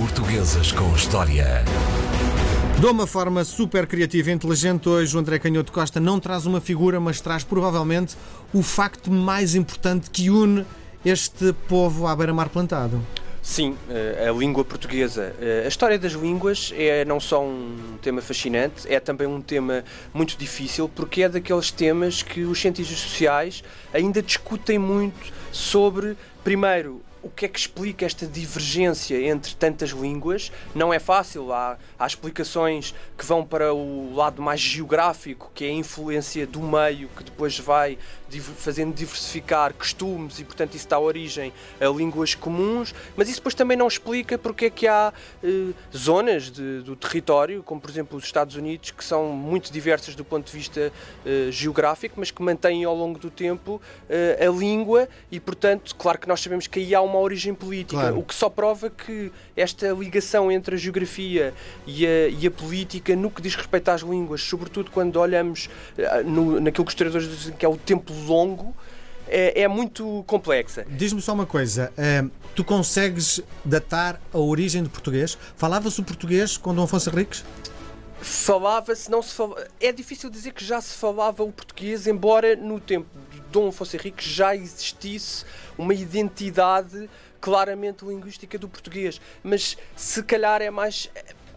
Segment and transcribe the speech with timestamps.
[0.00, 1.62] Portuguesas com História.
[2.80, 6.58] De uma forma super criativa e inteligente, hoje o André Canhoto Costa não traz uma
[6.58, 8.16] figura, mas traz provavelmente
[8.50, 10.64] o facto mais importante que une
[11.04, 12.98] este povo à beira-mar plantado.
[13.42, 15.34] Sim, eh, a língua portuguesa.
[15.38, 19.84] Eh, a história das línguas é não só um tema fascinante, é também um tema
[20.14, 23.62] muito difícil, porque é daqueles temas que os cientistas sociais
[23.92, 30.50] ainda discutem muito sobre, primeiro, o que é que explica esta divergência entre tantas línguas?
[30.74, 35.68] Não é fácil, há, há, explicações que vão para o lado mais geográfico, que é
[35.68, 37.98] a influência do meio, que depois vai
[38.38, 43.76] fazendo diversificar costumes e, portanto, isso dá origem a línguas comuns, mas isso depois também
[43.76, 45.12] não explica porque é que há
[45.42, 50.14] eh, zonas de, do território, como por exemplo os Estados Unidos, que são muito diversas
[50.14, 50.92] do ponto de vista
[51.24, 56.18] eh, geográfico, mas que mantêm ao longo do tempo eh, a língua e, portanto, claro
[56.18, 58.18] que nós sabemos que aí há uma origem política, claro.
[58.18, 61.54] o que só prova que esta ligação entre a geografia
[61.86, 66.28] e a, e a, política no que diz respeito às línguas, sobretudo quando olhamos uh,
[66.28, 68.74] no, naquilo que os historiadores dizem que é o tempo longo,
[69.28, 70.84] é, é muito complexa.
[70.88, 75.38] Diz-me só uma coisa: uh, tu consegues datar a origem do português?
[75.56, 77.44] Falava-se o português com Dom Afonso Henriques?
[78.20, 79.66] Falava-se, não se falava.
[79.80, 83.96] É difícil dizer que já se falava o português, embora no tempo de Dom Afonso
[83.96, 85.44] Henriques já existisse
[85.78, 87.08] uma identidade
[87.40, 89.20] claramente linguística do português.
[89.42, 91.10] Mas se calhar é mais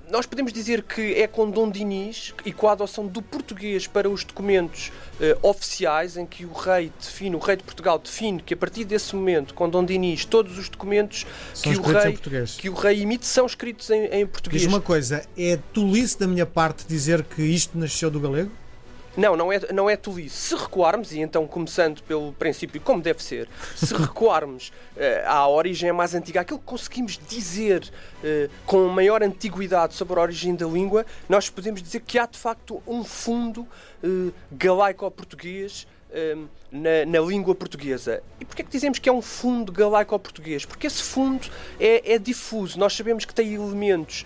[0.09, 4.09] nós podemos dizer que é com Dom Dinis e com a adoção do português para
[4.09, 8.54] os documentos uh, oficiais, em que o rei define, o rei de Portugal define que
[8.54, 11.26] a partir desse momento, com Dom Dinis, todos os documentos
[11.62, 12.18] que o, rei,
[12.58, 14.62] que o rei emite são escritos em, em português.
[14.62, 18.52] Diz uma coisa, é tolice da minha parte dizer que isto nasceu do galego?
[19.16, 20.36] Não, não é, não é tolice.
[20.36, 25.92] Se recuarmos, e então começando pelo princípio, como deve ser, se recuarmos uh, à origem
[25.92, 31.06] mais antiga, aquilo que conseguimos dizer uh, com maior antiguidade sobre a origem da língua,
[31.30, 33.67] nós podemos dizer que há de facto um fundo
[34.03, 35.88] uh, galaico-português
[36.72, 38.22] na, na, língua portuguesa.
[38.40, 40.63] E porquê é que dizemos que é um fundo galaico-português?
[40.63, 41.47] Porque esse fundo
[41.79, 42.78] é, é, difuso.
[42.78, 44.23] Nós sabemos que tem elementos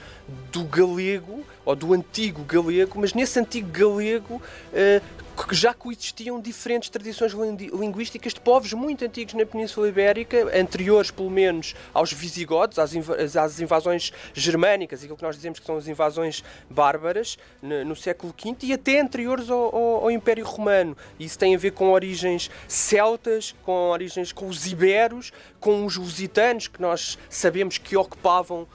[0.51, 7.33] do galego ou do antigo galego, mas nesse antigo galego uh, já coexistiam diferentes tradições
[7.33, 13.11] linguísticas de povos muito antigos na Península Ibérica, anteriores pelo menos aos visigodos, às, inv
[13.37, 18.33] às invasões germânicas, aquilo que nós dizemos que são as invasões bárbaras no, no século
[18.41, 20.95] V, e até anteriores ao, ao, ao, Império Romano.
[21.19, 26.69] Isso tem a ver com origens celtas, com origens com os iberos, com os lusitanos,
[26.69, 28.65] que nós sabemos que ocupavam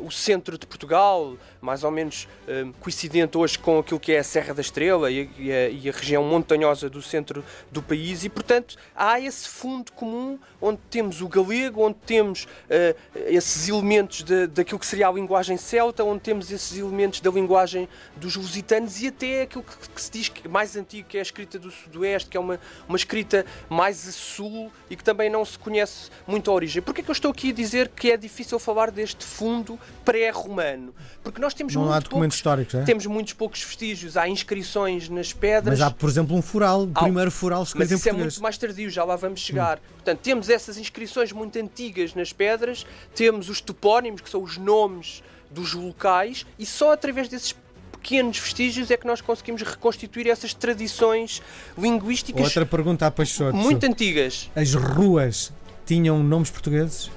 [0.00, 4.24] o centro de Portugal, mais ou menos uh, coincidente hoje com aquilo que é a
[4.24, 8.76] Serra da Estrela e a, e, a, região montanhosa do centro do país, e portanto
[8.96, 14.80] há esse fundo comum onde temos o galego, onde temos uh, esses elementos de, daquilo
[14.80, 19.42] que seria a linguagem celta, onde temos esses elementos da linguagem dos lusitanos e até
[19.42, 22.36] aquilo que, que se diz que mais antigo, que é a escrita do Sudoeste, que
[22.36, 22.58] é uma,
[22.88, 26.82] uma escrita mais a sul e que também não se conhece muito a origem.
[26.82, 29.51] Porquê é que eu estou aqui a dizer que é difícil falar deste fundo?
[29.52, 30.94] Mundo pré-romano.
[31.22, 32.82] Porque nós temos Não há documentos históricos, é?
[32.82, 35.78] Temos muitos poucos vestígios, há inscrições nas pedras.
[35.78, 38.58] Mas há, por exemplo, um fural, o primeiro fural escrito Mas isso é muito mais
[38.58, 39.78] tardio, já lá vamos chegar.
[39.78, 39.92] Hum.
[39.96, 45.22] Portanto, temos essas inscrições muito antigas nas pedras, temos os topónimos, que são os nomes
[45.50, 47.54] dos locais, e só através desses
[47.92, 51.40] pequenos vestígios é que nós conseguimos reconstituir essas tradições
[51.78, 52.42] linguísticas.
[52.42, 53.56] Outra pergunta a Peixoto.
[53.56, 54.50] Muito antigas.
[54.56, 55.52] As ruas
[55.86, 57.10] tinham nomes portugueses?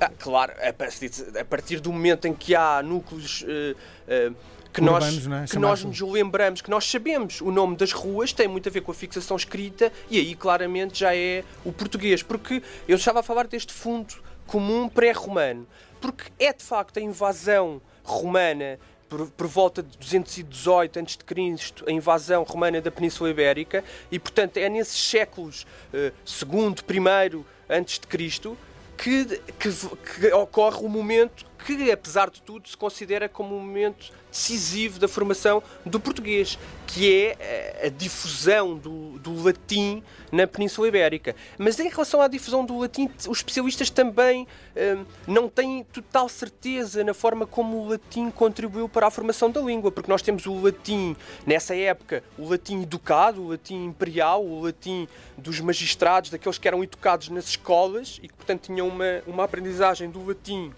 [0.00, 0.54] Ah, claro,
[1.38, 3.42] a partir do momento em que há núcleos.
[3.42, 4.34] Uh, uh,
[4.72, 5.52] que, Urbanos, nós, é?
[5.52, 8.82] que nós nos lembramos, que nós sabemos o nome das ruas, tem muito a ver
[8.82, 12.22] com a fixação escrita e aí claramente já é o português.
[12.22, 14.14] Porque eu estava a falar deste fundo
[14.46, 15.66] comum pré-romano,
[16.00, 18.78] porque é de facto a invasão romana
[19.08, 21.16] por, por, volta de 218 a.C.,
[21.86, 27.98] a invasão romana da Península Ibérica, e portanto é nesses séculos uh, segundo, primeiro antes
[27.98, 28.56] de Cristo
[29.00, 29.70] que, que,
[30.20, 35.08] que ocorre o momento que, apesar de tudo, se considera como um momento decisivo da
[35.08, 41.34] formação do português, que é eh, a difusão do, do, latim na Península Ibérica.
[41.58, 44.46] Mas em relação à difusão do latim, os especialistas também
[44.76, 49.60] hum, não têm total certeza na forma como o latim contribuiu para a formação da
[49.60, 51.16] língua, porque nós temos o latim,
[51.46, 56.82] nessa época, o latim educado, o latim imperial, o latim dos magistrados, daqueles que eram
[56.82, 60.72] educados nas escolas e que, portanto, tinham uma, uma aprendizagem do latim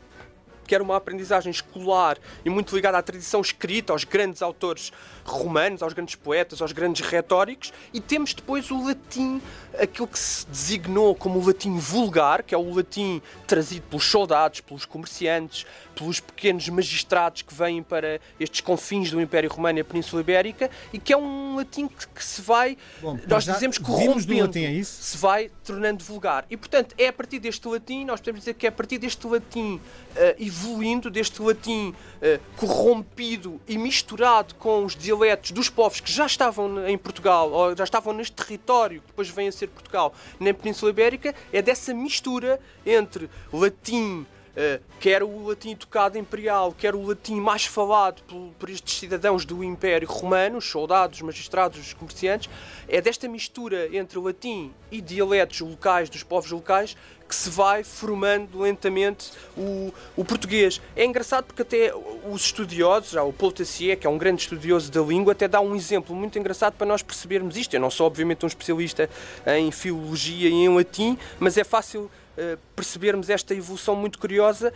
[0.66, 4.92] que era uma aprendizagem escolar e muito ligada à tradição escrita, aos grandes autores
[5.24, 9.40] romanos, aos grandes poetas, aos grandes retóricos, e temos depois o latim,
[9.78, 14.60] aquilo que se designou como o latim vulgar, que é o latim trazido pelos soldados,
[14.60, 19.84] pelos comerciantes, pelos pequenos magistrados que vêm para estes confins do Império Romano e a
[19.84, 24.46] Península Ibérica, e que é um latim que, que se vai, Bom, nós dizemos corrompendo,
[24.46, 25.02] latim, é isso?
[25.02, 26.44] se vai tornando vulgar.
[26.50, 29.26] E portanto, é a partir deste latim, nós podemos dizer que é a partir deste
[29.26, 29.80] latim
[30.16, 36.26] eh, evoluindo, deste latim eh, corrompido e misturado com os dialetos dos povos que já
[36.26, 40.52] estavam em Portugal, ou já estavam neste território que depois vem a ser Portugal, na
[40.52, 44.26] Península Ibérica, é dessa mistura entre latim.
[44.52, 49.46] Uh, quer o latim tocado imperial, quer o latim mais falado por, por, estes cidadãos
[49.46, 52.50] do Império Romano, os soldados, os magistrados, os comerciantes,
[52.86, 56.94] é desta mistura entre latim e dialetos locais dos povos locais
[57.32, 60.82] que se vai formando lentamente o, o português.
[60.94, 61.90] É engraçado porque até
[62.30, 65.58] os estudiosos, já o Paul Tassier, que é um grande estudioso da língua, até dá
[65.58, 67.72] um exemplo muito engraçado para nós percebermos isto.
[67.72, 69.08] Eu não sou obviamente um especialista
[69.46, 74.72] em filologia e em latim, mas é fácil Uh, percebermos esta evolução muito curiosa,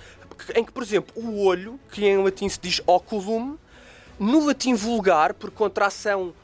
[0.55, 3.57] em que, por exemplo, o olho, que em latim se diz oculum,
[4.19, 6.35] no latim vulgar, por contração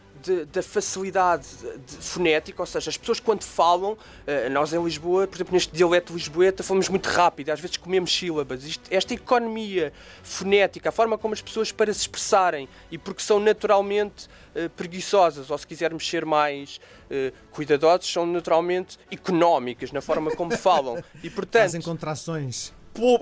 [0.47, 1.47] da facilidade
[1.87, 5.73] de, fonética, ou seja, as pessoas quando falam, uh, nós em Lisboa, por exemplo, neste
[5.73, 8.65] dialeto lisboeta, falamos muito rápido, às vezes comemos sílabas.
[8.65, 9.93] Isto, esta economia
[10.23, 15.51] fonética, a forma como as pessoas para se expressarem e porque são naturalmente uh, preguiçosas,
[15.51, 16.79] ou se quisermos ser mais
[17.11, 21.03] uh, cuidadosos, são naturalmente económicas na forma como falam.
[21.23, 21.63] E portanto.
[21.63, 22.73] Fazem contrações.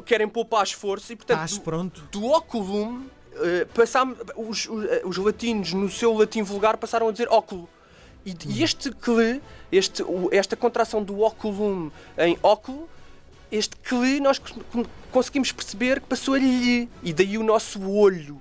[0.05, 2.03] Querem poupar esforço e, portanto, Tás pronto.
[2.11, 2.27] do, do
[3.33, 7.69] Uh, passam, os, os, os, latinos, no seu latim vulgar, passaram a dizer óculo.
[8.25, 9.41] E, e este cle,
[9.73, 12.89] este, esta contração do oculum em óculo,
[13.51, 14.41] este cle, nós
[15.11, 18.41] conseguimos perceber que passou a lhe, e daí o nosso olho.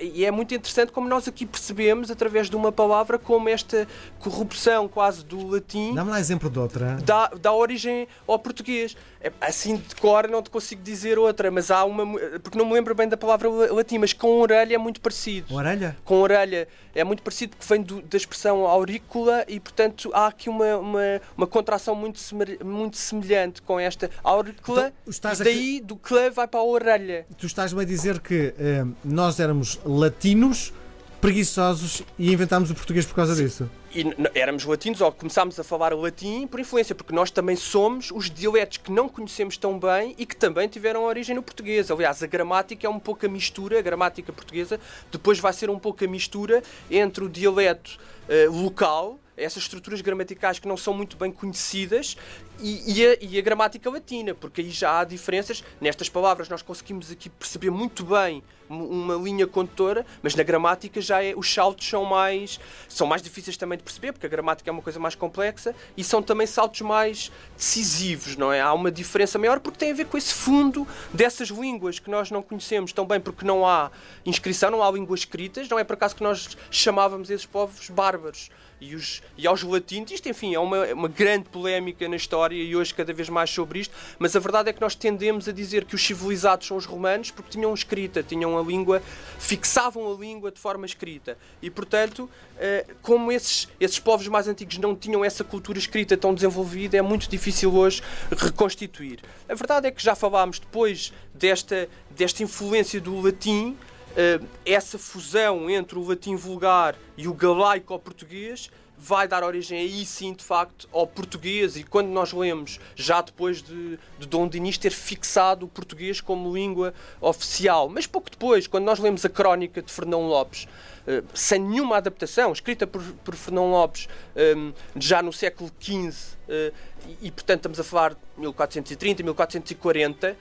[0.00, 3.88] E é muito interessante como nós aqui percebemos, através de uma palavra, como esta
[4.18, 5.94] corrupção quase do latim.
[5.94, 6.98] Dá-me lá exemplo de outra.
[7.04, 8.96] Dá, dá origem ao português.
[9.20, 12.04] É, assim de cor não te consigo dizer outra, mas há uma.
[12.40, 15.54] Porque não me lembro bem da palavra latim, mas com orelha é muito parecido.
[15.54, 15.96] Orelha?
[16.04, 20.48] Com orelha é muito parecido, que vem do, da expressão aurícula e, portanto, há aqui
[20.48, 22.20] uma, uma, uma contração muito,
[22.64, 24.92] muito semelhante com esta aurícula.
[25.06, 27.26] Então, e daí, do clã vai para a orelha.
[27.36, 29.53] Tu estás-me a dizer que eh, nós éramos
[29.84, 30.72] latinos
[31.20, 33.68] preguiçosos e inventámos o português por causa disso.
[33.94, 34.04] E
[34.34, 38.78] éramos latinos, ou começámos a falar latim por influência, porque nós também somos os dialetos
[38.78, 41.92] que não conhecemos tão bem e que também tiveram origem no português.
[41.92, 44.80] Aliás, a gramática é um pouco a mistura, a gramática portuguesa,
[45.12, 46.60] depois vai ser um pouco a mistura
[46.90, 52.16] entre o dialeto uh, local essas estruturas gramaticais que não são muito bem conhecidas
[52.60, 55.64] e, e, a, e, a, gramática latina, porque aí já há diferenças.
[55.80, 61.22] Nestas palavras nós conseguimos aqui perceber muito bem uma linha condutora, mas na gramática já
[61.22, 62.58] é, os saltos são mais,
[62.88, 66.22] são mais difíceis também perceber, porque a gramática é uma coisa mais complexa e são
[66.22, 68.60] também saltos mais decisivos, não é?
[68.60, 72.30] Há uma diferença maior porque tem a ver com esse fundo dessas línguas que nós
[72.30, 73.90] não conhecemos tão bem, porque não há
[74.24, 78.50] inscrição, não há línguas escritas, não é por acaso que nós chamávamos esses povos bárbaros
[78.80, 80.10] e, os, e aos latinos.
[80.12, 83.80] Isto, enfim, é uma, uma grande polémica na história e hoje cada vez mais sobre
[83.80, 86.84] isto, mas a verdade é que nós tendemos a dizer que os civilizados são os
[86.84, 89.02] romanos porque tinham escrita, tinham a língua,
[89.38, 91.38] fixavam a língua de forma escrita.
[91.62, 92.28] E, portanto,
[92.58, 97.02] eh, como esses, esses povos mais antigos não tinham essa cultura escrita tão desenvolvida, é
[97.02, 99.20] muito difícil hoje reconstituir.
[99.48, 105.68] A verdade é que já falámos depois desta, desta influência do latim, uh, essa fusão
[105.68, 110.88] entre o latim vulgar e o galaico português vai dar origem aí sim, de facto,
[110.92, 111.76] ao português.
[111.76, 116.54] E quando nós lemos, já depois de, de Dom Dinis ter fixado o português como
[116.54, 120.66] língua oficial, mas pouco depois, quando nós lemos a crónica de Fernão Lopes,
[121.06, 124.08] uh, sem nenhuma adaptação, escrita por, por Fernão Lopes
[124.56, 126.74] um, já no século XV, uh,
[127.06, 130.36] e, e, portanto estamos a falar de 1430, 1440,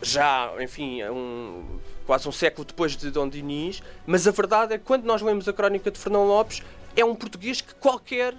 [0.00, 4.84] já, enfim, um, quase um século depois de Dom Dinis, mas a verdade é que
[4.84, 6.62] quando nós lemos a crónica de Fernão Lopes,
[6.96, 8.34] é um português que qualquer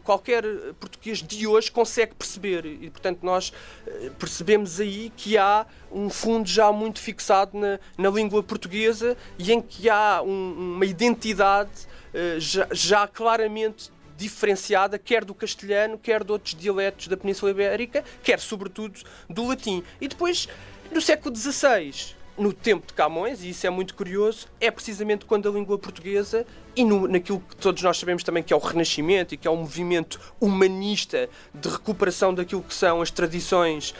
[0.00, 0.44] qualquer
[0.78, 3.52] português de hoje consegue perceber e portanto nós
[3.86, 9.52] eh, percebemos aí que há um fundo já muito fixado na, na língua portuguesa e
[9.52, 11.70] em que há um, uma identidade
[12.14, 18.04] uh, já, já claramente diferenciada, quer do castelhano, quer de outros dialetos da Península Ibérica,
[18.22, 19.00] quer, sobretudo,
[19.30, 19.82] do latim.
[20.00, 20.48] E depois,
[20.90, 25.48] no século XVI, no tempo de Camões, e isso é muito curioso, é precisamente quando
[25.48, 29.34] a língua portuguesa, e no, naquilo que todos nós sabemos também que é o Renascimento
[29.34, 33.94] e que é um movimento humanista de recuperação daquilo que são as tradições,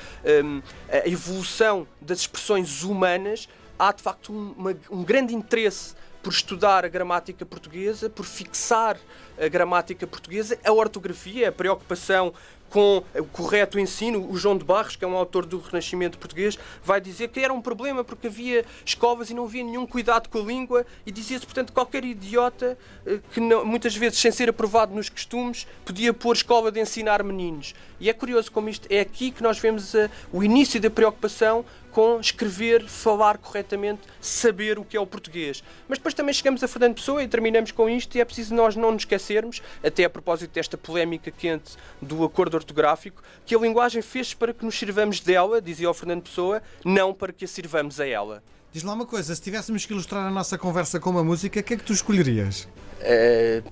[0.44, 6.32] um, a evolução das expressões humanas, há de facto um, uma, um grande interesse por
[6.32, 8.96] estudar a gramática portuguesa, por fixar
[9.40, 12.32] a gramática portuguesa, a ortografia, a preocupação
[12.70, 14.30] com o correto ensino.
[14.30, 17.52] O João de Barros, que é um autor do Renascimento português, vai dizer que era
[17.52, 21.44] um problema porque havia escovas e não havia nenhum cuidado com a língua e dizia-se,
[21.44, 26.34] portanto, qualquer idiota eh, que não, muitas vezes, sem ser aprovado nos costumes, podia pôr
[26.34, 27.74] escola de ensinar meninos.
[28.00, 31.64] E é curioso como isto é aqui que nós vemos a, o início da preocupação
[31.92, 35.62] com escrever, falar corretamente, saber o que é o português.
[35.88, 38.76] Mas depois também chegamos a Fernando Pessoa e terminamos com isto e é preciso nós
[38.76, 44.02] não nos esquecermos, até a propósito desta polémica quente do acordo ortográfico, que a linguagem
[44.02, 48.00] fez para que nos sirvamos dela, dizia o Fernando Pessoa, não para que a sirvamos
[48.00, 48.42] a ela.
[48.72, 51.62] Diz lá uma coisa, se tivéssemos que ilustrar a nossa conversa com uma música, o
[51.62, 52.68] que é que tu escolherias?
[53.00, 53.64] Uh,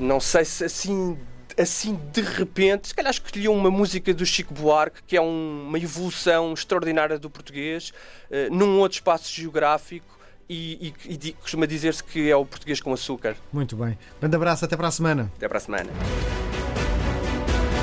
[0.00, 1.18] não sei se assim
[1.58, 5.78] assim de repente, se calhar escolhi uma música do Chico Buarque, que é um, uma
[5.78, 7.92] evolução extraordinária do português,
[8.30, 10.14] uh, num outro espaço geográfico.
[10.46, 13.34] E, e, e costuma dizer-se que é o português com açúcar.
[13.50, 13.96] Muito bem.
[14.20, 15.32] Grande abraço, até para a semana.
[15.36, 15.90] Até para a semana.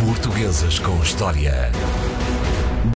[0.00, 1.70] Portuguesas com História.